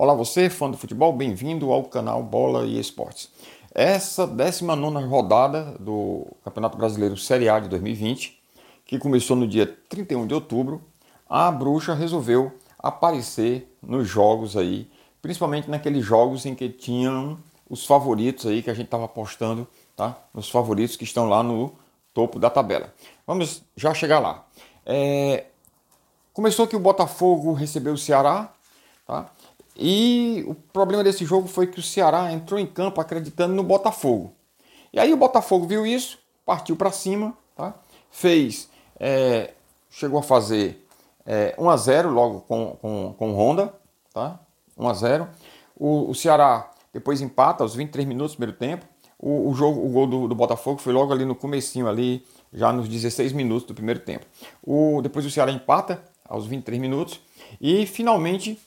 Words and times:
Olá 0.00 0.14
você, 0.14 0.48
fã 0.48 0.70
do 0.70 0.76
futebol, 0.76 1.12
bem-vindo 1.12 1.72
ao 1.72 1.82
canal 1.82 2.22
Bola 2.22 2.64
e 2.64 2.78
Esportes. 2.78 3.32
Essa 3.74 4.28
19 4.28 5.04
rodada 5.08 5.74
do 5.80 6.24
Campeonato 6.44 6.78
Brasileiro 6.78 7.16
Série 7.16 7.48
A 7.48 7.58
de 7.58 7.68
2020, 7.68 8.40
que 8.86 8.96
começou 8.96 9.34
no 9.34 9.44
dia 9.44 9.66
31 9.88 10.28
de 10.28 10.34
outubro, 10.34 10.80
a 11.28 11.50
bruxa 11.50 11.94
resolveu 11.94 12.52
aparecer 12.78 13.76
nos 13.82 14.06
jogos 14.06 14.56
aí, 14.56 14.88
principalmente 15.20 15.68
naqueles 15.68 16.04
jogos 16.04 16.46
em 16.46 16.54
que 16.54 16.68
tinham 16.68 17.36
os 17.68 17.84
favoritos 17.84 18.46
aí 18.46 18.62
que 18.62 18.70
a 18.70 18.74
gente 18.74 18.86
estava 18.86 19.06
apostando, 19.06 19.66
tá? 19.96 20.16
Nos 20.32 20.48
favoritos 20.48 20.94
que 20.94 21.02
estão 21.02 21.28
lá 21.28 21.42
no 21.42 21.72
topo 22.14 22.38
da 22.38 22.48
tabela. 22.48 22.94
Vamos 23.26 23.64
já 23.76 23.92
chegar 23.92 24.20
lá. 24.20 24.46
É... 24.86 25.46
Começou 26.32 26.68
que 26.68 26.76
o 26.76 26.80
Botafogo 26.80 27.52
recebeu 27.52 27.94
o 27.94 27.98
Ceará, 27.98 28.52
tá? 29.04 29.32
E 29.78 30.44
o 30.48 30.54
problema 30.54 31.04
desse 31.04 31.24
jogo 31.24 31.46
foi 31.46 31.68
que 31.68 31.78
o 31.78 31.82
Ceará 31.82 32.32
entrou 32.32 32.58
em 32.58 32.66
campo 32.66 33.00
acreditando 33.00 33.54
no 33.54 33.62
Botafogo. 33.62 34.34
E 34.92 34.98
aí 34.98 35.12
o 35.12 35.16
Botafogo 35.16 35.66
viu 35.66 35.86
isso, 35.86 36.18
partiu 36.44 36.74
para 36.74 36.90
cima, 36.90 37.36
tá? 37.54 37.74
Fez, 38.10 38.68
é... 38.98 39.52
chegou 39.88 40.18
a 40.18 40.22
fazer 40.22 40.84
é, 41.24 41.54
1 41.58 41.70
a 41.70 41.76
0 41.76 42.10
logo 42.10 42.40
com, 42.40 42.76
com, 42.80 43.14
com 43.18 43.34
Honda, 43.34 43.72
tá? 44.14 44.40
1 44.76 44.88
a 44.88 44.94
0 44.94 45.28
o, 45.76 46.10
o 46.10 46.14
Ceará 46.14 46.70
depois 46.92 47.20
empata 47.20 47.62
aos 47.62 47.74
23 47.74 48.08
minutos 48.08 48.32
do 48.32 48.38
primeiro 48.38 48.58
tempo. 48.58 48.86
O, 49.18 49.50
o 49.50 49.54
jogo, 49.54 49.84
o 49.84 49.90
gol 49.90 50.06
do, 50.06 50.28
do, 50.28 50.34
Botafogo 50.34 50.80
foi 50.80 50.92
logo 50.92 51.12
ali 51.12 51.24
no 51.24 51.34
comecinho 51.34 51.86
ali, 51.86 52.24
já 52.52 52.72
nos 52.72 52.88
16 52.88 53.32
minutos 53.32 53.66
do 53.66 53.74
primeiro 53.74 54.00
tempo. 54.00 54.24
O, 54.62 55.00
depois 55.02 55.26
o 55.26 55.30
Ceará 55.30 55.52
empata 55.52 56.02
aos 56.24 56.46
23 56.46 56.80
minutos 56.80 57.20
e 57.60 57.84
finalmente 57.84 58.58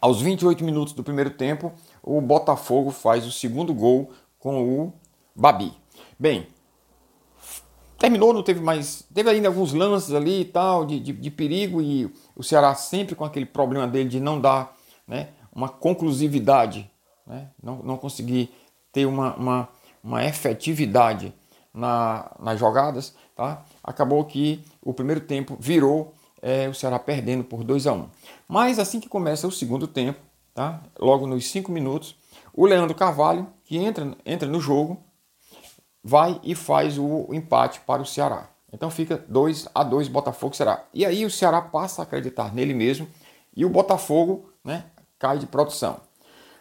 aos 0.00 0.20
28 0.20 0.64
minutos 0.64 0.92
do 0.92 1.02
primeiro 1.02 1.30
tempo 1.30 1.72
o 2.02 2.20
Botafogo 2.20 2.90
faz 2.90 3.26
o 3.26 3.32
segundo 3.32 3.74
gol 3.74 4.10
com 4.38 4.62
o 4.62 4.92
Babi. 5.34 5.72
Bem, 6.18 6.46
terminou, 7.98 8.32
não 8.32 8.42
teve 8.42 8.60
mais. 8.60 9.04
Teve 9.12 9.30
ainda 9.30 9.48
alguns 9.48 9.72
lances 9.72 10.14
ali 10.14 10.40
e 10.40 10.44
tal, 10.44 10.86
de, 10.86 10.98
de, 11.00 11.12
de, 11.12 11.30
perigo, 11.30 11.82
e 11.82 12.12
o 12.34 12.42
Ceará 12.42 12.74
sempre 12.74 13.14
com 13.14 13.24
aquele 13.24 13.46
problema 13.46 13.86
dele 13.86 14.08
de 14.08 14.20
não 14.20 14.40
dar 14.40 14.76
né, 15.06 15.28
uma 15.52 15.68
conclusividade, 15.68 16.90
né, 17.26 17.48
não, 17.62 17.82
não 17.82 17.96
conseguir 17.96 18.50
ter 18.92 19.06
uma, 19.06 19.34
uma, 19.34 19.68
uma 20.02 20.24
efetividade 20.24 21.34
na, 21.74 22.30
nas 22.40 22.58
jogadas, 22.58 23.14
tá? 23.36 23.64
acabou 23.82 24.24
que 24.24 24.64
o 24.82 24.92
primeiro 24.92 25.20
tempo 25.20 25.56
virou 25.60 26.14
é, 26.42 26.68
o 26.68 26.74
Ceará 26.74 26.98
perdendo 26.98 27.44
por 27.44 27.64
2 27.64 27.86
a 27.86 27.92
1 27.92 27.96
um. 27.96 28.08
Mas 28.46 28.78
assim 28.78 29.00
que 29.00 29.08
começa 29.08 29.46
o 29.46 29.52
segundo 29.52 29.86
tempo, 29.86 30.20
tá? 30.54 30.82
logo 30.98 31.26
nos 31.26 31.50
5 31.50 31.70
minutos, 31.70 32.16
o 32.54 32.66
Leandro 32.66 32.94
Carvalho, 32.94 33.46
que 33.64 33.76
entra, 33.76 34.16
entra 34.24 34.48
no 34.48 34.60
jogo, 34.60 34.98
vai 36.02 36.40
e 36.42 36.54
faz 36.54 36.98
o 36.98 37.28
empate 37.32 37.80
para 37.80 38.02
o 38.02 38.06
Ceará. 38.06 38.48
Então 38.72 38.90
fica 38.90 39.24
2 39.28 39.68
a 39.74 39.82
2 39.82 40.08
Botafogo 40.08 40.54
Ceará. 40.54 40.84
E 40.92 41.04
aí 41.04 41.24
o 41.24 41.30
Ceará 41.30 41.60
passa 41.60 42.02
a 42.02 42.04
acreditar 42.04 42.54
nele 42.54 42.74
mesmo 42.74 43.08
e 43.56 43.64
o 43.64 43.70
Botafogo 43.70 44.50
né, 44.64 44.84
cai 45.18 45.38
de 45.38 45.46
produção. 45.46 46.00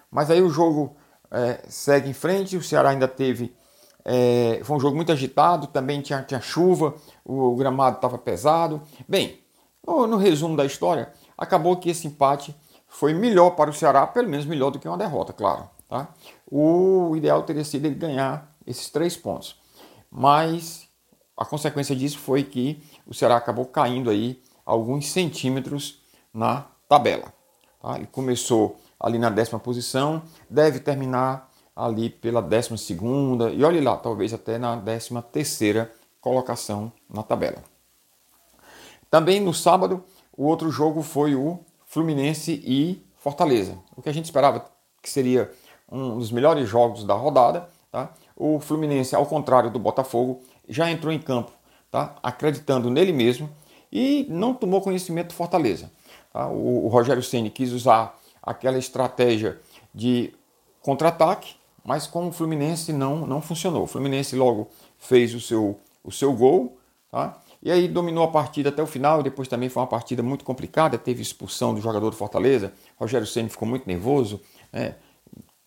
Mas 0.10 0.32
aí 0.32 0.42
o 0.42 0.50
jogo 0.50 0.96
é, 1.30 1.62
segue 1.68 2.10
em 2.10 2.14
frente, 2.14 2.58
o 2.58 2.64
Ceará 2.64 2.90
ainda 2.90 3.08
teve. 3.08 3.54
É, 4.06 4.62
foi 4.64 4.78
um 4.78 4.80
jogo 4.80 4.96
muito 4.96 5.12
agitado, 5.12 5.68
também 5.68 6.02
tinha, 6.02 6.24
tinha 6.24 6.40
chuva, 6.40 6.96
o, 7.26 7.54
o 7.54 7.56
gramado 7.56 7.98
estava 7.98 8.18
pesado. 8.18 8.82
Bem, 9.08 9.38
no, 9.88 10.18
resumo 10.18 10.58
da 10.58 10.66
história, 10.66 11.14
acabou 11.38 11.78
que 11.78 11.90
esse 11.90 12.08
empate 12.08 12.54
foi 12.88 13.14
melhor 13.14 13.52
para 13.52 13.70
o 13.70 13.74
Ceará, 13.74 14.06
pelo 14.06 14.28
menos 14.28 14.46
melhor 14.46 14.70
do 14.70 14.80
que 14.80 14.88
uma 14.88 14.98
derrota, 14.98 15.32
claro. 15.32 15.70
Tá? 15.88 16.10
O 16.50 17.16
ideal 17.16 17.44
teria 17.44 17.64
sido 17.64 17.86
ele 17.86 17.96
ganhar 17.96 18.54
esses 18.66 18.90
três 18.90 19.16
pontos. 19.16 19.60
Mas 20.12 20.88
a 21.36 21.46
consequência 21.46 21.96
disso 21.96 22.20
foi 22.20 22.44
que 22.44 22.84
o 23.06 23.14
Ceará 23.14 23.38
acabou 23.38 23.66
caindo 23.66 24.10
aí 24.10 24.42
alguns 24.66 25.08
centímetros 25.10 26.02
na 26.34 26.66
tabela. 26.90 27.34
Tá? 27.82 27.96
Ele 27.96 28.08
começou 28.08 28.78
ali 29.00 29.18
na 29.18 29.30
décima 29.30 29.60
posição, 29.60 30.22
deve 30.50 30.80
terminar 30.80 31.50
ali 31.76 32.10
pela 32.10 32.42
décima 32.42 32.76
segunda 32.76 33.52
e 33.52 33.64
olhe 33.64 33.80
lá, 33.80 33.96
talvez 33.96 34.34
até 34.34 34.58
na 34.58 34.76
décima 34.76 35.22
terceira 35.22 35.94
colocação 36.20 36.92
na 37.08 37.22
tabela. 37.22 37.64
Também 39.10 39.40
no 39.40 39.54
sábado, 39.54 40.04
o 40.36 40.46
outro 40.46 40.70
jogo 40.70 41.02
foi 41.02 41.36
o 41.36 41.60
Fluminense 41.86 42.62
e 42.66 43.02
Fortaleza. 43.18 43.78
O 43.96 44.02
que 44.02 44.10
a 44.10 44.14
gente 44.14 44.26
esperava 44.26 44.66
que 45.02 45.10
seria 45.10 45.52
um 45.92 46.18
dos 46.18 46.32
melhores 46.32 46.68
jogos 46.68 47.04
da 47.04 47.14
rodada, 47.14 47.70
tá? 47.92 48.14
o 48.36 48.60
Fluminense, 48.60 49.16
ao 49.16 49.26
contrário 49.26 49.72
do 49.72 49.80
Botafogo, 49.80 50.42
já 50.68 50.92
entrou 50.92 51.12
em 51.12 51.20
campo, 51.20 51.52
tá? 51.90 52.16
acreditando 52.22 52.90
nele 52.90 53.14
mesmo 53.14 53.50
e 53.92 54.28
não 54.30 54.54
tomou 54.54 54.82
conhecimento 54.82 55.30
do 55.30 55.34
Fortaleza. 55.34 55.92
Tá? 56.32 56.48
O, 56.48 56.86
o, 56.86 56.88
Rogério 56.88 57.24
Ceni 57.24 57.50
quis 57.50 57.72
usar 57.72 58.20
aquela 58.44 58.78
estratégia 58.78 59.60
de 59.94 60.34
contra-ataque, 60.82 61.56
mas 61.84 62.06
com 62.06 62.28
o 62.28 62.32
Fluminense 62.32 62.92
não, 62.92 63.26
não 63.26 63.42
funcionou. 63.42 63.84
O 63.84 63.88
Fluminense 63.88 64.36
logo 64.36 64.68
fez 64.98 65.34
o 65.34 65.40
seu, 65.40 65.80
o 66.04 66.12
seu 66.12 66.34
gol, 66.34 66.78
tá? 67.10 67.42
E 67.68 67.72
aí 67.72 67.86
dominou 67.86 68.24
a 68.24 68.30
partida 68.30 68.70
até 68.70 68.82
o 68.82 68.88
final. 68.88 69.22
Depois 69.22 69.50
também 69.50 69.68
foi 69.68 69.82
uma 69.82 69.88
partida 69.88 70.24
muito 70.24 70.46
complicada, 70.46 70.98
teve 70.98 71.22
expulsão 71.22 71.76
do 71.76 71.82
jogador 71.82 72.10
do 72.10 72.16
Fortaleza. 72.16 72.72
Rogério 72.96 73.28
Ceni 73.28 73.50
ficou 73.50 73.68
muito 73.68 73.86
nervoso, 73.86 74.40
né? 74.72 74.96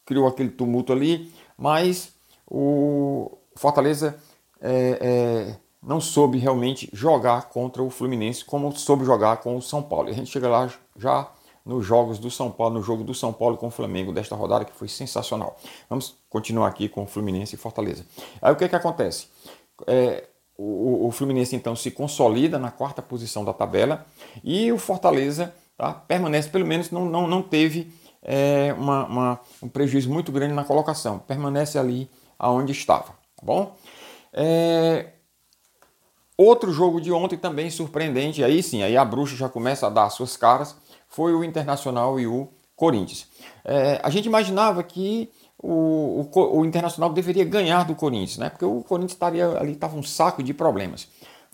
criou 0.06 0.26
aquele 0.26 0.48
tumulto 0.48 0.94
ali, 0.94 1.30
mas 1.58 2.14
o 2.50 3.36
Fortaleza 3.54 4.18
é, 4.62 4.98
é, 4.98 5.56
não 5.82 6.00
soube 6.00 6.38
realmente 6.38 6.88
jogar 6.90 7.50
contra 7.50 7.82
o 7.82 7.90
Fluminense 7.90 8.46
como 8.46 8.74
soube 8.74 9.04
jogar 9.04 9.36
com 9.36 9.58
o 9.58 9.60
São 9.60 9.82
Paulo. 9.82 10.08
E 10.08 10.12
a 10.12 10.14
gente 10.14 10.30
chega 10.30 10.48
lá 10.48 10.72
já 10.96 11.30
nos 11.66 11.84
jogos 11.84 12.18
do 12.18 12.30
São 12.30 12.50
Paulo, 12.50 12.76
no 12.76 12.82
jogo 12.82 13.04
do 13.04 13.12
São 13.12 13.30
Paulo 13.30 13.58
com 13.58 13.66
o 13.66 13.70
Flamengo 13.70 14.10
desta 14.10 14.34
rodada 14.34 14.64
que 14.64 14.72
foi 14.72 14.88
sensacional. 14.88 15.54
Vamos 15.90 16.16
continuar 16.30 16.68
aqui 16.68 16.88
com 16.88 17.02
o 17.02 17.06
Fluminense 17.06 17.56
e 17.56 17.58
Fortaleza. 17.58 18.06
Aí 18.40 18.54
o 18.54 18.56
que, 18.56 18.64
é 18.64 18.68
que 18.68 18.76
acontece? 18.76 19.28
É, 19.86 20.29
o, 20.62 21.06
o, 21.06 21.10
Fluminense 21.10 21.56
então 21.56 21.74
se 21.74 21.90
consolida 21.90 22.58
na 22.58 22.70
quarta 22.70 23.00
posição 23.00 23.44
da 23.44 23.52
tabela 23.52 24.06
e 24.44 24.70
o 24.70 24.76
Fortaleza 24.76 25.54
tá, 25.76 25.92
permanece, 25.92 26.50
pelo 26.50 26.66
menos 26.66 26.90
não, 26.90 27.06
não, 27.06 27.26
não 27.26 27.40
teve 27.40 27.90
é, 28.22 28.74
uma, 28.76 29.06
uma, 29.06 29.40
um 29.62 29.68
prejuízo 29.68 30.10
muito 30.10 30.30
grande 30.30 30.52
na 30.52 30.62
colocação, 30.62 31.18
permanece 31.18 31.78
ali 31.78 32.10
aonde 32.38 32.72
estava, 32.72 33.08
tá 33.36 33.42
bom? 33.42 33.74
É... 34.34 35.14
Outro 36.36 36.72
jogo 36.72 37.00
de 37.00 37.10
ontem 37.10 37.36
também 37.38 37.70
surpreendente, 37.70 38.44
aí 38.44 38.62
sim, 38.62 38.82
aí 38.82 38.96
a 38.96 39.04
bruxa 39.04 39.36
já 39.36 39.48
começa 39.48 39.86
a 39.86 39.90
dar 39.90 40.04
as 40.04 40.14
suas 40.14 40.36
caras, 40.36 40.76
foi 41.08 41.34
o 41.34 41.42
Internacional 41.44 42.20
e 42.20 42.26
o 42.26 42.48
Corinthians. 42.76 43.26
É, 43.64 44.00
a 44.02 44.08
gente 44.08 44.26
imaginava 44.26 44.82
que 44.82 45.30
o, 45.62 46.26
o, 46.34 46.58
o, 46.58 46.64
Internacional 46.64 47.12
deveria 47.12 47.44
ganhar 47.44 47.84
do 47.84 47.94
Corinthians, 47.94 48.38
né? 48.38 48.48
Porque 48.48 48.64
o 48.64 48.82
Corinthians 48.82 49.12
estaria 49.12 49.46
ali, 49.58 49.72
estava 49.72 49.96
um 49.96 50.02
saco 50.02 50.42
de 50.42 50.54
problemas. 50.54 51.08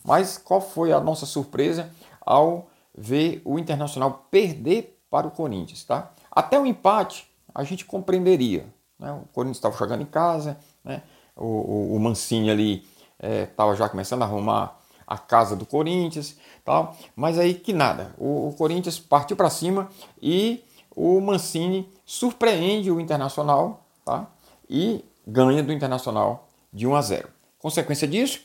Mas 0.04 0.38
qual 0.38 0.60
foi 0.60 0.92
a 0.92 1.00
nossa 1.00 1.26
surpresa 1.26 1.90
ao 2.20 2.68
ver 2.96 3.42
o 3.44 3.58
Internacional 3.58 4.26
perder 4.30 5.00
para 5.10 5.26
o 5.26 5.30
Corinthians, 5.30 5.84
tá? 5.84 6.12
Até 6.30 6.58
o 6.58 6.64
empate 6.64 7.28
a 7.52 7.64
gente 7.64 7.84
compreenderia. 7.84 8.66
Né? 8.98 9.10
O 9.12 9.26
Corinthians 9.32 9.56
estava 9.56 9.76
jogando 9.76 10.02
em 10.02 10.06
casa, 10.06 10.56
né? 10.84 11.02
O, 11.34 11.44
o, 11.44 11.96
o 11.96 12.00
Mancini 12.00 12.50
ali 12.50 12.86
estava 13.20 13.72
é, 13.72 13.76
já 13.76 13.88
começando 13.88 14.22
a 14.22 14.24
arrumar 14.24 14.80
a 15.06 15.18
casa 15.18 15.56
do 15.56 15.66
Corinthians, 15.66 16.36
tal. 16.64 16.96
Mas 17.14 17.38
aí 17.38 17.54
que 17.54 17.72
nada, 17.72 18.14
o, 18.18 18.48
o 18.48 18.54
Corinthians 18.54 18.98
partiu 18.98 19.36
para 19.36 19.50
cima 19.50 19.88
e 20.22 20.64
o 20.94 21.20
Mancini 21.20 21.92
surpreende 22.04 22.90
o 22.90 23.00
Internacional, 23.00 23.85
tá? 24.06 24.28
E 24.70 25.04
ganha 25.26 25.62
do 25.62 25.72
Internacional 25.72 26.48
de 26.72 26.86
1 26.86 26.94
a 26.94 27.02
0. 27.02 27.28
Consequência 27.58 28.06
disso, 28.06 28.40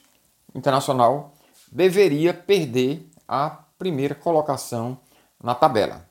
o 0.53 0.57
Internacional 0.57 1.33
deveria 1.71 2.33
perder 2.33 3.07
a 3.27 3.49
primeira 3.77 4.15
colocação 4.15 4.97
na 5.41 5.53
tabela. 5.53 6.09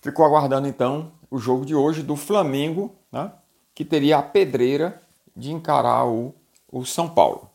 Ficou 0.00 0.24
aguardando 0.24 0.66
então 0.66 1.12
o 1.30 1.38
jogo 1.38 1.64
de 1.64 1.74
hoje 1.74 2.02
do 2.02 2.16
Flamengo, 2.16 2.94
né? 3.12 3.30
que 3.74 3.84
teria 3.84 4.18
a 4.18 4.22
pedreira 4.22 5.02
de 5.36 5.52
encarar 5.52 6.06
o, 6.06 6.34
o 6.70 6.84
São 6.84 7.08
Paulo. 7.08 7.50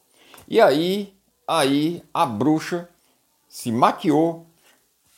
E 0.48 0.62
aí, 0.62 1.16
aí 1.48 2.04
a 2.14 2.26
bruxa 2.26 2.90
se 3.48 3.72
maquiou, 3.72 4.46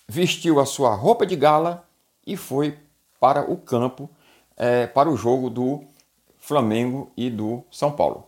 vestiu 0.08 0.60
a 0.60 0.66
sua 0.66 0.94
roupa 0.96 1.26
de 1.26 1.36
gala 1.36 1.88
e 2.26 2.38
foi 2.38 2.78
para 3.20 3.50
o 3.50 3.58
campo 3.58 4.10
é, 4.58 4.88
para 4.88 5.10
o 5.10 5.18
jogo 5.18 5.50
do 5.50 5.84
Flamengo 6.40 7.12
e 7.16 7.30
do 7.30 7.64
São 7.72 7.92
Paulo. 7.92 8.26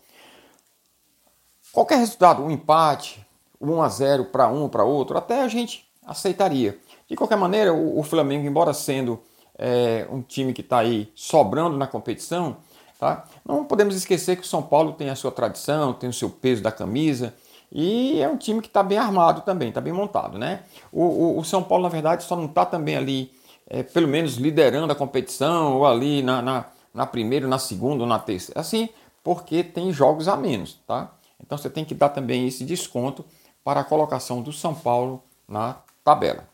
Qualquer 1.72 1.98
resultado, 1.98 2.44
um 2.44 2.52
empate, 2.52 3.26
1 3.60 3.82
a 3.82 3.90
0 3.90 4.26
para 4.26 4.48
um 4.48 4.70
para 4.70 4.84
outro, 4.84 5.18
até 5.18 5.42
a 5.42 5.48
gente 5.48 5.88
aceitaria. 6.06 6.78
De 7.08 7.16
qualquer 7.16 7.38
maneira, 7.38 7.74
o, 7.74 8.00
o 8.00 8.04
Flamengo, 8.04 8.48
embora 8.48 8.74
sendo 8.74 9.22
é 9.58 10.08
um 10.10 10.22
time 10.22 10.54
que 10.54 10.62
está 10.62 10.80
aí 10.80 11.12
sobrando 11.16 11.78
na 11.78 11.88
competição, 11.88 12.58
tá? 13.00 13.26
Não 13.46 13.64
podemos 13.64 13.96
esquecer 13.96 14.36
que 14.36 14.44
o 14.44 14.48
São 14.48 14.62
Paulo 14.62 14.94
tem 14.94 15.10
a 15.10 15.16
sua 15.16 15.32
tradição, 15.32 15.94
tem 15.94 16.10
o 16.10 16.14
seu 16.14 16.30
peso 16.30 16.62
da 16.62 16.72
camisa 16.72 17.34
e 17.72 18.20
é 18.22 18.28
um 18.28 18.38
time 18.38 18.62
que 18.62 18.68
está 18.68 18.84
bem 18.84 18.98
armado 18.98 19.42
também, 19.42 19.70
está 19.70 19.82
bem 19.82 19.94
montado, 19.94 20.38
né? 20.38 20.62
O, 20.92 21.04
o, 21.04 21.40
o, 21.40 21.44
São 21.44 21.64
Paulo, 21.64 21.84
na 21.84 21.90
verdade, 21.90 22.24
só 22.24 22.36
não 22.36 22.46
está 22.46 22.66
também 22.66 22.96
ali, 22.96 23.32
é, 23.68 23.84
pelo 23.84 24.08
menos 24.08 24.36
liderando 24.36 24.92
a 24.92 24.96
competição 24.96 25.78
ou 25.78 25.86
ali 25.86 26.22
na, 26.22 26.42
na, 26.42 26.66
na 26.94 27.06
primeira, 27.06 27.48
na 27.48 27.60
segunda 27.60 28.04
ou 28.04 28.08
na 28.08 28.20
terceira, 28.20 28.60
assim, 28.60 28.90
porque 29.24 29.64
tem 29.64 29.92
jogos 29.92 30.28
a 30.28 30.36
menos, 30.36 30.80
tá? 30.86 31.12
Então 31.40 31.58
você 31.58 31.70
tem 31.70 31.86
que 31.86 31.96
dar 31.96 32.10
também 32.10 32.48
esse 32.48 32.64
desconto 32.64 33.26
para 33.64 33.82
a 33.82 33.84
colocação 33.84 34.42
do 34.42 34.52
São 34.52 34.74
Paulo 34.76 35.24
na 35.48 35.78
tabela. 36.04 36.48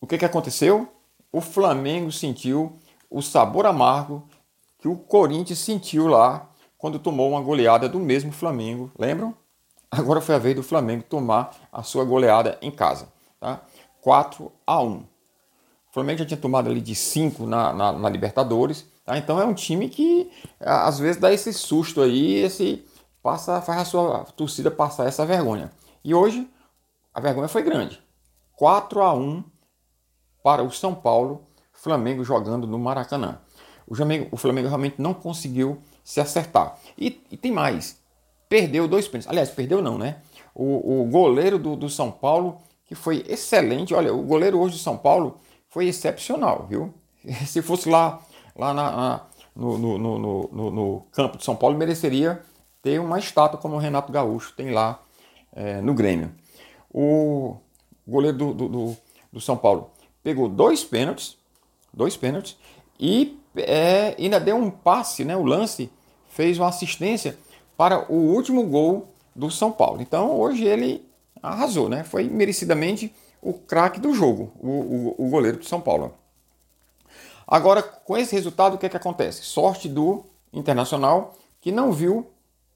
O 0.00 0.06
que, 0.06 0.18
que 0.18 0.24
aconteceu? 0.24 0.88
O 1.32 1.40
Flamengo 1.40 2.10
sentiu 2.10 2.78
o 3.10 3.20
sabor 3.20 3.66
amargo 3.66 4.26
que 4.78 4.88
o 4.88 4.96
Corinthians 4.96 5.58
sentiu 5.58 6.06
lá 6.06 6.48
quando 6.78 6.98
tomou 6.98 7.30
uma 7.30 7.40
goleada 7.42 7.88
do 7.88 7.98
mesmo 7.98 8.32
Flamengo, 8.32 8.90
lembram? 8.98 9.34
Agora 9.90 10.20
foi 10.20 10.34
a 10.34 10.38
vez 10.38 10.56
do 10.56 10.62
Flamengo 10.62 11.02
tomar 11.02 11.50
a 11.70 11.82
sua 11.82 12.04
goleada 12.04 12.56
em 12.62 12.70
casa, 12.70 13.08
tá? 13.38 13.60
4 14.00 14.50
a 14.66 14.80
1. 14.80 15.04
O 15.90 15.94
Flamengo 15.94 16.20
já 16.20 16.24
tinha 16.24 16.40
tomado 16.40 16.70
ali 16.70 16.80
de 16.80 16.94
5 16.94 17.44
na, 17.46 17.72
na, 17.72 17.92
na 17.92 18.08
Libertadores, 18.08 18.86
tá? 19.04 19.18
Então 19.18 19.40
é 19.40 19.44
um 19.44 19.54
time 19.54 19.88
que 19.88 20.30
às 20.60 20.98
vezes 21.00 21.20
dá 21.20 21.32
esse 21.32 21.52
susto 21.52 22.00
aí, 22.00 22.34
esse 22.36 22.84
passa, 23.20 23.60
faz 23.60 23.80
a 23.80 23.84
sua 23.84 24.24
torcida 24.36 24.70
passar 24.70 25.06
essa 25.06 25.26
vergonha. 25.26 25.72
E 26.04 26.14
hoje 26.14 26.48
a 27.12 27.20
vergonha 27.20 27.48
foi 27.48 27.62
grande. 27.62 28.00
4 28.56 29.02
a 29.02 29.12
1 29.12 29.42
para 30.44 30.62
o 30.62 30.70
São 30.70 30.94
Paulo, 30.94 31.46
Flamengo 31.72 32.22
jogando 32.22 32.66
no 32.66 32.78
Maracanã. 32.78 33.40
O 33.86 33.94
Flamengo, 33.94 34.28
o 34.30 34.36
Flamengo 34.36 34.68
realmente 34.68 35.02
não 35.02 35.12
conseguiu 35.12 35.82
se 36.04 36.20
acertar. 36.20 36.78
E, 36.96 37.20
e, 37.30 37.36
tem 37.36 37.50
mais. 37.50 37.98
Perdeu 38.48 38.86
dois 38.86 39.08
pênaltis. 39.08 39.28
Aliás, 39.28 39.50
perdeu 39.50 39.82
não, 39.82 39.98
né? 39.98 40.18
O, 40.54 41.00
o 41.00 41.04
goleiro 41.06 41.58
do, 41.58 41.74
do, 41.74 41.88
São 41.88 42.10
Paulo, 42.10 42.58
que 42.86 42.94
foi 42.94 43.24
excelente. 43.28 43.94
Olha, 43.94 44.14
o 44.14 44.22
goleiro 44.22 44.58
hoje 44.58 44.74
do 44.76 44.80
São 44.80 44.96
Paulo 44.96 45.40
foi 45.70 45.86
excepcional, 45.86 46.66
viu? 46.68 46.92
Se 47.46 47.62
fosse 47.62 47.88
lá, 47.88 48.20
lá 48.56 48.74
na, 48.74 48.90
na, 48.90 49.26
no, 49.56 49.78
no, 49.78 49.98
no, 49.98 50.70
no, 50.70 51.06
campo 51.12 51.38
de 51.38 51.44
São 51.44 51.56
Paulo, 51.56 51.78
mereceria 51.78 52.42
ter 52.82 53.00
uma 53.00 53.18
estátua 53.18 53.58
como 53.58 53.76
o 53.76 53.78
Renato 53.78 54.12
Gaúcho 54.12 54.52
tem 54.56 54.70
lá 54.70 55.00
é, 55.52 55.80
no 55.80 55.94
Grêmio. 55.94 56.32
O 56.92 57.56
goleiro 58.06 58.36
do, 58.36 58.54
do, 58.54 58.68
do, 58.68 58.96
do 59.32 59.40
São 59.40 59.56
Paulo 59.56 59.90
pegou 60.22 60.48
dois 60.48 60.82
pênaltis, 60.82 61.36
dois 61.92 62.16
pênaltis, 62.16 62.56
e 62.98 63.38
é, 63.56 64.14
ainda 64.18 64.40
deu 64.40 64.56
um 64.56 64.70
passe, 64.70 65.24
né? 65.24 65.36
O 65.36 65.44
lance 65.44 65.90
fez 66.28 66.58
uma 66.58 66.68
assistência 66.68 67.38
para 67.76 68.10
o 68.12 68.16
último 68.16 68.64
gol 68.64 69.08
do 69.34 69.50
São 69.50 69.70
Paulo. 69.70 70.02
Então 70.02 70.38
hoje 70.38 70.64
ele 70.64 71.08
arrasou, 71.42 71.88
né? 71.88 72.04
Foi 72.04 72.24
merecidamente 72.24 73.14
o 73.42 73.54
craque 73.54 74.00
do 74.00 74.12
jogo, 74.12 74.52
o, 74.60 74.68
o, 74.68 75.26
o, 75.26 75.30
goleiro 75.30 75.58
do 75.58 75.64
São 75.64 75.80
Paulo. 75.80 76.14
Agora, 77.46 77.82
com 77.82 78.16
esse 78.16 78.34
resultado, 78.34 78.74
o 78.74 78.78
que, 78.78 78.86
é 78.86 78.88
que 78.88 78.96
acontece? 78.96 79.42
Sorte 79.42 79.88
do 79.88 80.24
Internacional 80.52 81.32
que 81.60 81.70
não 81.70 81.92
viu 81.92 82.26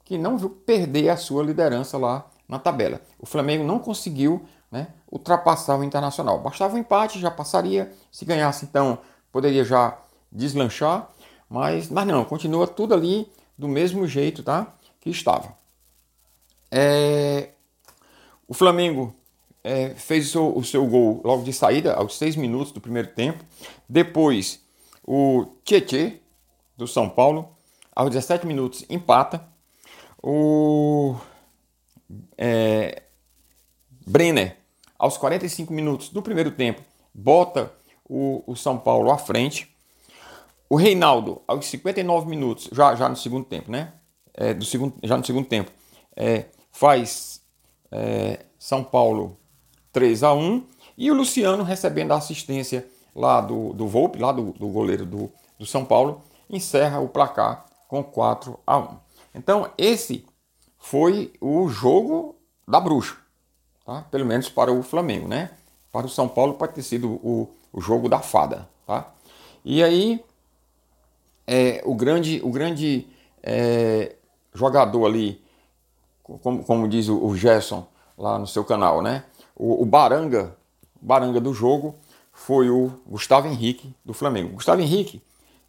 que 0.04 0.18
não 0.18 0.36
viu 0.36 0.50
perder 0.50 1.08
a 1.08 1.16
sua 1.16 1.42
liderança 1.42 1.96
lá 1.96 2.26
na 2.46 2.58
tabela. 2.58 3.00
O 3.18 3.24
Flamengo 3.24 3.64
não 3.64 3.78
conseguiu 3.78 4.44
né, 4.70 4.88
ultrapassar 5.10 5.78
o 5.78 5.84
Internacional. 5.84 6.38
Bastava 6.40 6.74
um 6.74 6.78
empate, 6.78 7.18
já 7.18 7.30
passaria. 7.30 7.90
Se 8.12 8.24
ganhasse, 8.24 8.66
então, 8.66 8.98
poderia 9.32 9.64
já 9.64 9.96
deslanchar. 10.30 11.10
Mas, 11.48 11.88
mas 11.88 12.06
não, 12.06 12.22
continua 12.24 12.66
tudo 12.66 12.92
ali 12.92 13.32
do 13.56 13.66
mesmo 13.66 14.06
jeito 14.06 14.42
tá, 14.42 14.74
que 15.00 15.08
estava. 15.08 15.56
É, 16.70 17.50
o 18.46 18.52
Flamengo 18.52 19.14
é, 19.64 19.94
fez 19.94 20.26
o 20.26 20.30
seu, 20.30 20.56
o 20.58 20.64
seu, 20.64 20.86
gol 20.86 21.22
logo 21.24 21.42
de 21.42 21.52
saída, 21.52 21.94
aos 21.94 22.18
seis 22.18 22.36
minutos 22.36 22.70
do 22.70 22.80
primeiro 22.82 23.08
tempo. 23.08 23.42
Depois, 23.88 24.62
o 25.02 25.46
Tietê, 25.64 26.20
do 26.76 26.86
São 26.86 27.08
Paulo, 27.08 27.56
aos 27.96 28.10
17 28.10 28.46
minutos, 28.46 28.84
empata. 28.90 29.42
O 30.22 31.16
é, 32.36 33.02
Brenner, 34.06 34.58
aos 34.98 35.16
45 35.16 35.72
minutos 35.72 36.10
do 36.10 36.20
primeiro 36.20 36.50
tempo, 36.50 36.82
bota 37.12 37.72
o, 38.06 38.42
o 38.46 38.54
São 38.54 38.78
Paulo 38.78 39.10
à 39.10 39.16
frente. 39.16 39.74
O 40.68 40.76
Reinaldo, 40.76 41.40
aos 41.46 41.66
59 41.66 42.28
minutos, 42.28 42.68
já, 42.70 42.94
já 42.94 43.08
no 43.08 43.16
segundo 43.16 43.46
tempo, 43.46 43.70
né? 43.70 43.94
É, 44.34 44.52
do 44.52 44.64
segundo, 44.64 44.94
já 45.02 45.16
no 45.16 45.24
segundo 45.24 45.46
tempo, 45.46 45.70
é, 46.16 46.46
faz 46.72 47.40
é, 47.90 48.40
São 48.58 48.82
Paulo 48.82 49.38
3 49.94 50.22
a 50.22 50.34
1 50.34 50.62
e 50.98 51.10
o 51.10 51.14
Luciano 51.14 51.62
recebendo 51.64 52.12
a 52.12 52.16
assistência 52.16 52.86
lá 53.16 53.40
do, 53.40 53.72
do 53.72 53.88
Volpe, 53.88 54.18
lá 54.18 54.30
do, 54.30 54.52
do 54.52 54.68
goleiro 54.68 55.06
do, 55.06 55.32
do 55.58 55.64
São 55.64 55.86
Paulo, 55.86 56.20
encerra 56.50 57.00
o 57.00 57.08
placar 57.08 57.64
com 57.88 58.04
4 58.04 58.58
a 58.66 58.76
1. 58.76 58.88
Então, 59.34 59.70
esse 59.78 60.26
foi 60.76 61.32
o 61.40 61.68
jogo 61.68 62.36
da 62.68 62.78
bruxa 62.78 63.24
tá? 63.84 64.04
pelo 64.10 64.24
menos 64.24 64.48
para 64.48 64.72
o 64.72 64.82
Flamengo, 64.82 65.28
né? 65.28 65.50
Para 65.92 66.06
o 66.06 66.10
São 66.10 66.28
Paulo 66.28 66.54
pode 66.54 66.72
ter 66.72 66.82
sido 66.82 67.08
o, 67.08 67.48
o 67.72 67.80
jogo 67.80 68.08
da 68.08 68.18
fada, 68.18 68.68
tá? 68.86 69.12
E 69.64 69.82
aí 69.82 70.22
é, 71.46 71.82
o 71.84 71.94
grande, 71.94 72.40
o 72.42 72.50
grande 72.50 73.06
é, 73.42 74.16
jogador 74.52 75.06
ali, 75.06 75.42
como, 76.22 76.64
como 76.64 76.88
diz 76.88 77.08
o, 77.08 77.24
o, 77.24 77.36
Gerson 77.36 77.86
lá 78.16 78.38
no 78.38 78.46
seu 78.46 78.64
canal, 78.64 79.02
né? 79.02 79.24
O, 79.54 79.82
o 79.82 79.86
Baranga, 79.86 80.56
Baranga 81.00 81.40
do 81.40 81.52
jogo 81.52 81.94
foi 82.32 82.70
o 82.70 83.00
Gustavo 83.06 83.46
Henrique 83.46 83.94
do 84.04 84.12
Flamengo. 84.12 84.50
O 84.50 84.54
Gustavo 84.54 84.80
Henrique 84.80 85.22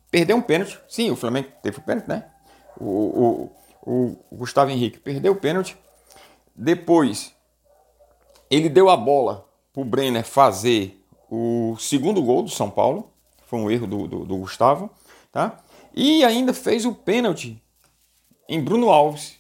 perdeu 0.10 0.38
um 0.38 0.42
pênalti, 0.42 0.80
sim, 0.88 1.12
o 1.12 1.16
Flamengo 1.16 1.50
teve 1.62 1.78
o 1.78 1.82
pênalti, 1.82 2.08
né? 2.08 2.26
O, 2.80 3.50
o, 3.86 4.16
o 4.32 4.36
Gustavo 4.38 4.72
Henrique 4.72 5.00
perdeu 5.00 5.34
o 5.34 5.36
pênalti. 5.36 5.78
Depois 6.56 7.34
ele 8.50 8.70
deu 8.70 8.90
a 8.90 8.98
bola 8.98 9.48
para 9.74 9.82
o 9.82 9.86
Brenner 9.86 10.26
fazer 10.26 11.02
o 11.30 11.76
segundo 11.80 12.22
gol 12.22 12.44
do 12.44 12.50
São 12.50 12.70
Paulo. 12.70 13.12
Foi 13.46 13.60
um 13.60 13.70
erro 13.70 13.88
do, 13.88 14.08
do, 14.08 14.26
do 14.26 14.38
Gustavo. 14.38 14.90
Tá? 15.32 15.58
E 15.94 16.24
ainda 16.24 16.54
fez 16.54 16.86
o 16.86 16.94
pênalti 16.94 17.62
em 18.48 18.62
Bruno 18.62 18.90
Alves, 18.90 19.38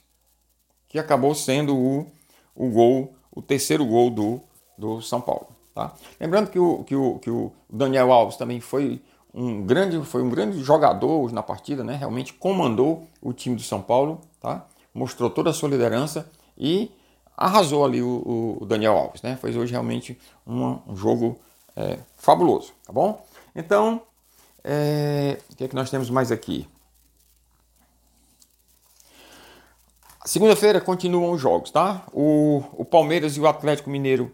que 0.87 0.99
acabou 0.99 1.33
sendo 1.33 1.75
o, 1.75 2.11
o 2.55 2.69
gol, 2.69 3.15
o 3.35 3.41
terceiro 3.41 3.85
gol 3.85 4.09
do, 4.09 4.41
do 4.77 5.01
São 5.01 5.21
Paulo. 5.21 5.47
Tá? 5.75 5.93
Lembrando 6.19 6.49
que 6.49 6.57
o, 6.57 6.83
que, 6.85 6.95
o, 6.95 7.19
que 7.19 7.29
o 7.29 7.51
Daniel 7.69 8.11
Alves 8.11 8.37
também 8.37 8.61
foi 8.61 9.01
um 9.33 9.61
grande, 9.61 10.01
foi 10.05 10.23
um 10.23 10.29
grande 10.29 10.59
jogador 10.63 11.33
na 11.33 11.43
partida, 11.43 11.83
né? 11.83 11.95
realmente 11.95 12.33
comandou 12.33 13.05
o 13.21 13.33
time 13.33 13.57
do 13.57 13.61
São 13.61 13.81
Paulo, 13.81 14.21
tá? 14.39 14.65
mostrou 14.93 15.29
toda 15.29 15.49
a 15.49 15.53
sua 15.53 15.67
liderança 15.67 16.31
e 16.57 16.89
arrasou 17.35 17.83
ali 17.83 18.01
o, 18.01 18.57
o 18.61 18.65
Daniel 18.65 18.95
Alves, 18.95 19.21
né? 19.21 19.35
Foi 19.35 19.55
hoje 19.55 19.73
realmente 19.73 20.17
um, 20.47 20.79
jogo 20.95 21.37
é, 21.75 21.99
fabuloso, 22.15 22.71
tá 22.85 22.93
bom? 22.93 23.21
Então, 23.53 24.01
é, 24.63 25.37
o 25.51 25.55
que 25.55 25.65
é 25.65 25.67
que 25.67 25.75
nós 25.75 25.89
temos 25.89 26.09
mais 26.09 26.31
aqui? 26.31 26.65
Segunda-feira 30.25 30.81
continuam 30.81 31.33
os 31.33 31.39
jogos, 31.39 31.69
tá? 31.69 32.03
O, 32.11 32.63
o 32.73 32.83
Palmeiras 32.83 33.37
e 33.37 33.39
o 33.39 33.47
Atlético 33.47 33.91
Mineiro 33.91 34.31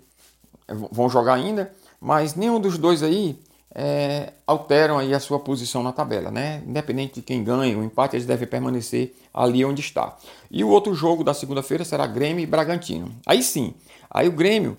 é, 0.66 0.74
vão 0.74 1.10
jogar 1.10 1.34
ainda, 1.34 1.74
mas 2.00 2.34
nenhum 2.34 2.62
dos 2.62 2.78
dois 2.78 3.04
aí 3.04 3.38
é, 3.76 4.32
alteram 4.48 4.98
aí 4.98 5.14
a 5.14 5.20
sua 5.20 5.38
posição 5.38 5.84
na 5.84 5.92
tabela, 5.92 6.32
né? 6.32 6.64
Independente 6.66 7.16
de 7.16 7.22
quem 7.22 7.44
ganha 7.44 7.78
o 7.78 7.84
empate, 7.84 8.16
eles 8.16 8.26
devem 8.26 8.48
permanecer 8.48 9.14
ali 9.34 9.66
onde 9.66 9.82
está. 9.82 10.18
E 10.50 10.64
o 10.64 10.70
outro 10.70 10.94
jogo 10.96 11.26
da 11.26 11.34
segunda-feira 11.34 11.84
será 11.84 12.08
Grêmio 12.08 12.42
e 12.42 12.46
Bragantino. 12.46 13.12
Aí 13.26 13.44
sim, 13.44 13.74
aí 14.10 14.30
o 14.30 14.32
Grêmio 14.32 14.78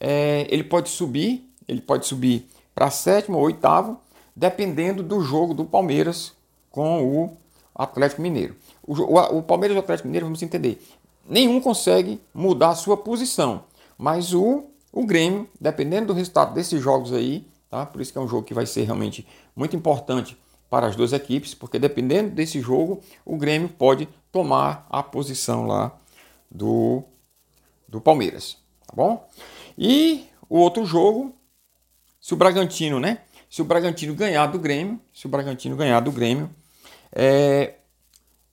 é, 0.00 0.46
ele 0.48 0.64
pode 0.64 0.88
subir, 0.88 1.46
ele 1.68 1.82
pode 1.82 2.06
subir 2.06 2.48
para 2.74 2.88
sétimo 2.90 3.36
ou 3.36 3.44
oitavo, 3.44 4.00
dependendo 4.34 5.02
do 5.02 5.20
jogo 5.20 5.52
do 5.52 5.66
Palmeiras 5.66 6.32
com 6.70 7.04
o 7.04 7.36
Atlético 7.74 8.22
Mineiro. 8.22 8.56
O, 8.82 8.94
o, 8.94 9.38
o 9.38 9.42
Palmeiras 9.42 9.74
e 9.74 9.78
o 9.78 9.82
Atlético 9.82 10.08
Mineiro, 10.08 10.26
vamos 10.26 10.42
entender, 10.42 10.82
nenhum 11.28 11.60
consegue 11.60 12.20
mudar 12.32 12.70
a 12.70 12.74
sua 12.74 12.96
posição, 12.96 13.64
mas 13.98 14.32
o, 14.34 14.64
o 14.92 15.04
Grêmio, 15.06 15.48
dependendo 15.60 16.08
do 16.08 16.12
resultado 16.12 16.54
desses 16.54 16.80
jogos 16.80 17.12
aí, 17.12 17.46
Tá? 17.74 17.84
Por 17.84 18.00
isso 18.00 18.12
que 18.12 18.18
é 18.18 18.20
um 18.20 18.28
jogo 18.28 18.46
que 18.46 18.54
vai 18.54 18.66
ser 18.66 18.84
realmente 18.84 19.26
muito 19.56 19.74
importante 19.74 20.36
para 20.70 20.86
as 20.86 20.94
duas 20.94 21.12
equipes, 21.12 21.54
porque 21.54 21.76
dependendo 21.76 22.30
desse 22.30 22.60
jogo, 22.60 23.00
o 23.24 23.36
Grêmio 23.36 23.68
pode 23.68 24.08
tomar 24.30 24.86
a 24.88 25.02
posição 25.02 25.66
lá 25.66 25.92
do, 26.48 27.02
do 27.88 28.00
Palmeiras, 28.00 28.58
tá 28.86 28.94
bom? 28.94 29.28
E 29.76 30.28
o 30.48 30.56
outro 30.56 30.86
jogo, 30.86 31.34
se 32.20 32.32
o 32.32 32.36
Bragantino, 32.36 33.00
né? 33.00 33.22
se 33.50 33.60
o 33.60 33.64
Bragantino 33.64 34.14
ganhar 34.14 34.46
do 34.46 34.58
Grêmio, 34.60 35.00
se 35.12 35.26
o 35.26 35.28
Bragantino 35.28 35.74
ganhar 35.74 35.98
do 35.98 36.12
Grêmio, 36.12 36.48
é, 37.14 37.74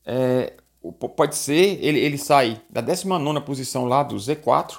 é, 0.06 0.54
pode 1.16 1.36
ser, 1.36 1.84
ele, 1.84 2.00
ele 2.00 2.18
sai 2.18 2.62
da 2.70 2.80
19 2.80 3.42
posição 3.42 3.86
lá 3.86 4.04
do 4.04 4.16
Z4 4.16 4.78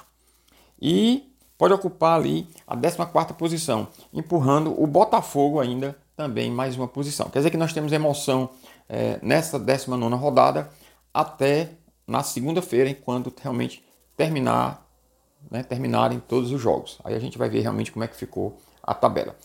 e 0.81 1.29
pode 1.57 1.73
ocupar 1.73 2.19
ali 2.19 2.47
a 2.65 2.75
14 2.75 3.33
posição, 3.33 3.87
empurrando 4.13 4.81
o 4.81 4.87
Botafogo 4.87 5.59
ainda 5.59 5.97
também 6.15 6.49
mais 6.49 6.77
uma 6.77 6.87
posição. 6.87 7.29
Quer 7.29 7.39
dizer 7.39 7.51
que 7.51 7.57
nós 7.57 7.73
temos 7.73 7.91
emoção 7.91 8.49
é, 8.87 9.19
nessa 9.21 9.59
19 9.59 10.15
rodada 10.15 10.69
até 11.13 11.71
na 12.07 12.23
segunda-feira, 12.23 12.93
quando 12.93 13.33
realmente 13.41 13.83
terminar, 14.15 14.85
né, 15.49 15.63
terminarem 15.63 16.19
todos 16.19 16.51
os 16.51 16.61
jogos. 16.61 16.99
Aí 17.03 17.15
a 17.15 17.19
gente 17.19 17.37
vai 17.37 17.49
ver 17.49 17.61
realmente 17.61 17.91
como 17.91 18.03
é 18.03 18.07
que 18.07 18.15
ficou 18.15 18.59
a 18.81 18.93
tabela. 18.93 19.35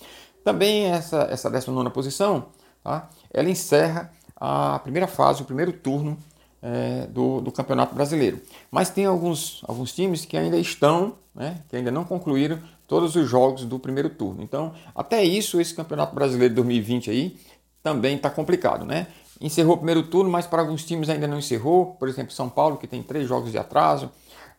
Também 0.44 0.86
essa, 0.86 1.28
essa 1.30 1.50
19 1.50 1.90
posição, 1.90 2.46
tá, 2.82 3.08
ela 3.32 3.48
encerra 3.48 4.12
a 4.40 4.78
primeira 4.78 5.06
fase, 5.06 5.42
o 5.42 5.44
primeiro 5.44 5.72
turno 5.72 6.16
é, 6.62 7.06
do, 7.08 7.40
do, 7.40 7.52
Campeonato 7.52 7.94
Brasileiro. 7.94 8.40
Mas 8.70 8.90
tem 8.90 9.04
alguns, 9.04 9.62
alguns 9.66 9.92
times 9.92 10.24
que 10.24 10.36
ainda 10.36 10.56
estão, 10.56 11.14
né, 11.34 11.62
que 11.68 11.76
ainda 11.76 11.90
não 11.90 12.04
concluíram 12.04 12.60
todos 12.86 13.16
os 13.16 13.28
jogos 13.28 13.64
do 13.64 13.78
primeiro 13.78 14.10
turno. 14.10 14.42
Então, 14.42 14.72
até 14.94 15.22
isso, 15.24 15.60
esse 15.60 15.74
Campeonato 15.74 16.14
Brasileiro 16.14 16.54
de 16.54 16.56
2020 16.56 17.10
aí 17.10 17.36
também 17.82 18.16
está 18.16 18.30
complicado, 18.30 18.84
né? 18.84 19.06
Encerrou 19.40 19.74
o 19.74 19.76
primeiro 19.76 20.02
turno, 20.02 20.30
mas 20.30 20.46
para 20.46 20.62
alguns 20.62 20.84
times 20.84 21.08
ainda 21.08 21.26
não 21.26 21.38
encerrou. 21.38 21.94
Por 21.94 22.08
exemplo, 22.08 22.32
São 22.32 22.48
Paulo, 22.48 22.76
que 22.76 22.88
tem 22.88 23.02
três 23.02 23.28
jogos 23.28 23.52
de 23.52 23.58
atraso. 23.58 24.10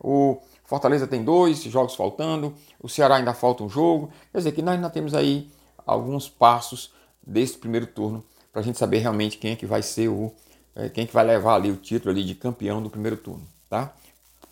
O 0.02 0.40
Fortaleza 0.64 1.06
tem 1.06 1.22
dois 1.22 1.62
jogos 1.64 1.94
faltando. 1.94 2.54
O 2.82 2.88
Ceará 2.88 3.16
ainda 3.16 3.34
falta 3.34 3.62
um 3.62 3.68
jogo. 3.68 4.10
Quer 4.32 4.38
dizer 4.38 4.52
que 4.52 4.62
nós 4.62 4.76
ainda 4.76 4.88
temos 4.88 5.12
aí 5.14 5.50
alguns 5.86 6.30
passos 6.30 6.92
desse 7.22 7.58
primeiro 7.58 7.86
turno 7.86 8.24
para 8.52 8.60
a 8.60 8.64
gente 8.64 8.78
saber 8.78 8.98
realmente 8.98 9.38
quem 9.38 9.52
é 9.52 9.56
que 9.56 9.66
vai 9.66 9.82
ser 9.82 10.08
o 10.08 10.32
é, 10.74 10.88
quem 10.88 11.04
é 11.04 11.06
que 11.06 11.12
vai 11.12 11.24
levar 11.24 11.54
ali 11.54 11.70
o 11.70 11.76
título 11.76 12.10
ali 12.10 12.24
de 12.24 12.34
campeão 12.34 12.82
do 12.82 12.88
primeiro 12.88 13.16
turno, 13.16 13.46
tá? 13.68 13.92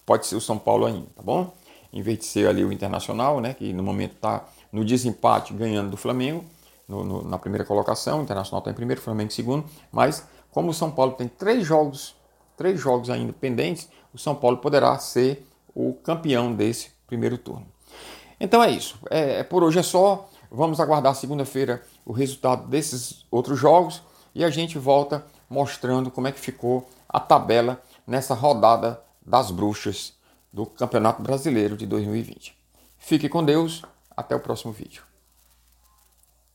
Pode 0.04 0.26
ser 0.26 0.36
o 0.36 0.40
São 0.40 0.58
Paulo 0.58 0.86
ainda, 0.86 1.06
tá 1.14 1.22
bom? 1.22 1.54
Em 1.92 2.02
vez 2.02 2.18
de 2.18 2.24
ser 2.24 2.48
ali 2.48 2.64
o 2.64 2.72
Internacional, 2.72 3.40
né, 3.40 3.54
que 3.54 3.72
no 3.72 3.82
momento 3.82 4.14
está 4.14 4.46
no 4.72 4.84
desempate 4.84 5.54
ganhando 5.54 5.90
do 5.90 5.96
Flamengo 5.96 6.44
no, 6.88 7.04
no, 7.04 7.24
na 7.24 7.38
primeira 7.38 7.64
colocação, 7.64 8.20
o 8.20 8.22
Internacional 8.22 8.58
está 8.58 8.70
em 8.70 8.74
primeiro, 8.74 9.00
o 9.00 9.04
Flamengo 9.04 9.30
em 9.30 9.34
segundo, 9.34 9.64
mas 9.92 10.26
como 10.50 10.70
o 10.70 10.74
São 10.74 10.90
Paulo 10.90 11.12
tem 11.12 11.28
três 11.28 11.66
jogos, 11.66 12.14
três 12.56 12.80
jogos 12.80 13.10
ainda 13.10 13.32
pendentes, 13.32 13.88
o 14.12 14.18
São 14.18 14.34
Paulo 14.34 14.58
poderá 14.58 14.98
ser 14.98 15.46
o 15.74 15.92
campeão 15.92 16.52
desse 16.52 16.90
primeiro 17.06 17.38
turno. 17.38 17.66
Então 18.40 18.62
é 18.62 18.70
isso. 18.70 18.98
É, 19.10 19.40
é 19.40 19.44
por 19.44 19.62
hoje 19.62 19.78
é 19.78 19.82
só. 19.82 20.28
Vamos 20.50 20.80
aguardar 20.80 21.14
segunda-feira 21.14 21.82
o 22.04 22.12
resultado 22.12 22.66
desses 22.68 23.26
outros 23.30 23.58
jogos 23.58 24.02
e 24.34 24.44
a 24.44 24.50
gente 24.50 24.78
volta 24.78 25.24
mostrando 25.48 26.10
como 26.10 26.26
é 26.26 26.32
que 26.32 26.40
ficou 26.40 26.88
a 27.08 27.20
tabela 27.20 27.82
nessa 28.06 28.34
rodada 28.34 29.02
das 29.24 29.50
bruxas 29.50 30.14
do 30.52 30.64
Campeonato 30.64 31.22
Brasileiro 31.22 31.76
de 31.76 31.86
2020. 31.86 32.56
Fique 32.96 33.28
com 33.28 33.44
Deus, 33.44 33.82
até 34.16 34.34
o 34.34 34.40
próximo 34.40 34.72
vídeo. 34.72 35.07